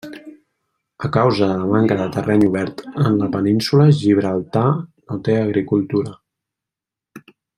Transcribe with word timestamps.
A 1.07 1.09
causa 1.17 1.49
de 1.49 1.57
la 1.59 1.67
manca 1.73 1.97
de 1.99 2.07
terreny 2.15 2.45
obert 2.47 2.81
en 3.03 3.19
la 3.19 3.29
península, 3.37 3.87
Gibraltar 3.99 4.67
no 4.79 5.21
té 5.29 5.37
agricultura. 5.43 6.17